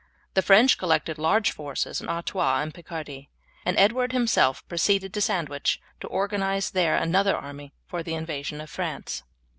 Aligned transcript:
The 0.33 0.41
French 0.41 0.79
collected 0.79 1.19
large 1.19 1.51
forces 1.51 2.01
in 2.01 2.09
Artois 2.09 2.61
and 2.63 2.73
Picardy, 2.73 3.29
and 3.63 3.77
Edward 3.77 4.13
himself 4.13 4.67
proceeded 4.67 5.13
to 5.13 5.21
Sandwich 5.21 5.79
to 5.99 6.07
organize 6.07 6.71
there 6.71 6.95
another 6.95 7.37
army 7.37 7.75
for 7.85 8.01
the 8.01 8.15
invasion 8.15 8.61
of 8.61 8.69
France. 8.71 9.21